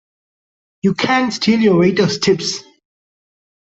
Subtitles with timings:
[0.81, 2.63] You can't steal your waiters' tips!